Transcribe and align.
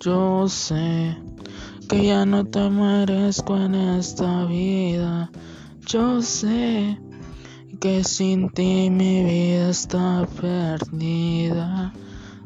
Yo 0.00 0.48
sé 0.48 1.16
que 1.88 2.06
ya 2.06 2.24
no 2.24 2.44
te 2.44 2.70
merezco 2.70 3.56
en 3.56 3.74
esta 3.74 4.44
vida. 4.44 5.28
Yo 5.86 6.22
sé 6.22 6.96
que 7.80 8.04
sin 8.04 8.48
ti 8.50 8.90
mi 8.90 9.24
vida 9.24 9.70
está 9.70 10.24
perdida. 10.40 11.92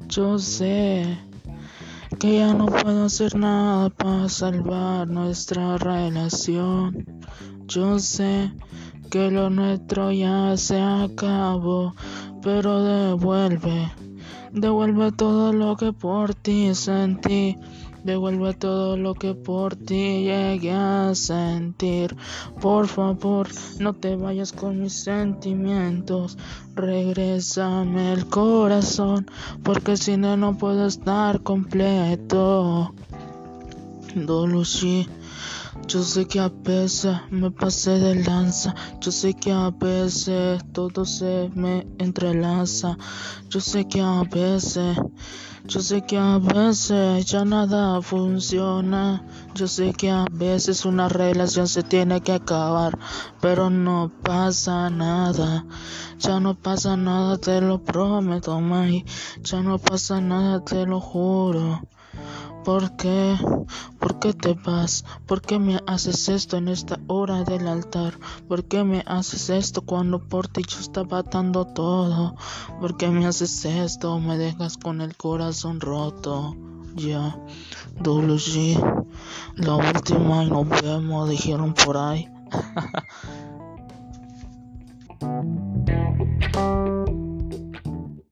Yo 0.08 0.38
sé 0.38 1.18
que 2.18 2.38
ya 2.38 2.54
no 2.54 2.66
puedo 2.66 3.04
hacer 3.04 3.36
nada 3.36 3.90
para 3.90 4.30
salvar 4.30 5.08
nuestra 5.08 5.76
relación. 5.76 7.04
Yo 7.66 7.98
sé 7.98 8.50
que 9.10 9.30
lo 9.30 9.50
nuestro 9.50 10.10
ya 10.10 10.56
se 10.56 10.80
acabó, 10.80 11.94
pero 12.42 12.82
devuelve, 12.82 13.92
devuelve 14.52 15.12
todo 15.12 15.52
lo 15.52 15.76
que 15.76 15.92
por 15.92 16.34
ti 16.34 16.74
sentí. 16.74 17.56
Devuelve 18.04 18.52
todo 18.54 18.96
lo 18.96 19.14
que 19.14 19.32
por 19.32 19.76
ti 19.76 20.24
llegué 20.24 20.72
a 20.72 21.14
sentir. 21.14 22.16
Por 22.60 22.88
favor, 22.88 23.48
no 23.78 23.92
te 23.92 24.16
vayas 24.16 24.50
con 24.52 24.80
mis 24.80 25.04
sentimientos. 25.04 26.36
Regrésame 26.74 28.12
el 28.12 28.26
corazón, 28.26 29.30
porque 29.62 29.96
si 29.96 30.16
no, 30.16 30.36
no 30.36 30.58
puedo 30.58 30.86
estar 30.86 31.42
completo. 31.42 32.92
Dolushi. 34.14 35.08
Yo 35.88 36.02
sé 36.02 36.26
que 36.26 36.38
a 36.38 36.48
veces 36.48 37.16
me 37.30 37.50
pasé 37.50 37.98
de 37.98 38.14
lanza, 38.14 38.74
yo 39.00 39.10
sé 39.10 39.32
que 39.32 39.52
a 39.52 39.70
veces 39.70 40.62
todo 40.72 41.06
se 41.06 41.50
me 41.54 41.86
entrelaza, 41.98 42.98
yo 43.48 43.58
sé 43.60 43.88
que 43.88 44.02
a 44.02 44.22
veces, 44.22 44.98
yo 45.64 45.80
sé 45.80 46.02
que 46.02 46.18
a 46.18 46.38
veces 46.38 47.24
ya 47.24 47.44
nada 47.46 48.02
funciona, 48.02 49.24
yo 49.54 49.66
sé 49.66 49.94
que 49.94 50.10
a 50.10 50.26
veces 50.30 50.84
una 50.84 51.08
relación 51.08 51.66
se 51.66 51.82
tiene 51.82 52.20
que 52.20 52.32
acabar, 52.32 52.98
pero 53.40 53.70
no 53.70 54.12
pasa 54.22 54.90
nada, 54.90 55.64
ya 56.18 56.38
no 56.38 56.54
pasa 56.54 56.98
nada, 56.98 57.38
te 57.38 57.62
lo 57.62 57.82
prometo, 57.82 58.60
May, 58.60 59.06
ya 59.42 59.62
no 59.62 59.78
pasa 59.78 60.20
nada, 60.20 60.62
te 60.62 60.84
lo 60.84 61.00
juro. 61.00 61.80
¿Por 62.64 62.96
qué? 62.96 63.36
¿Por 63.98 64.20
qué 64.20 64.32
te 64.34 64.54
vas? 64.54 65.04
¿Por 65.26 65.42
qué 65.42 65.58
me 65.58 65.80
haces 65.86 66.28
esto 66.28 66.56
en 66.56 66.68
esta 66.68 67.00
hora 67.08 67.42
del 67.42 67.66
altar? 67.66 68.18
¿Por 68.46 68.64
qué 68.64 68.84
me 68.84 69.02
haces 69.06 69.50
esto 69.50 69.82
cuando 69.82 70.20
por 70.20 70.46
ti 70.46 70.62
yo 70.68 70.78
estaba 70.78 71.24
dando 71.24 71.64
todo? 71.64 72.36
¿Por 72.80 72.96
qué 72.96 73.08
me 73.08 73.26
haces 73.26 73.64
esto? 73.64 74.20
Me 74.20 74.38
dejas 74.38 74.76
con 74.76 75.00
el 75.00 75.16
corazón 75.16 75.80
roto. 75.80 76.56
Ya, 76.94 77.36
WG, 78.00 78.78
la 79.56 79.74
última 79.74 80.44
y 80.44 80.50
nos 80.50 80.68
vemos, 80.68 81.28
dijeron 81.28 81.74
por 81.74 81.96
ahí. 81.96 82.28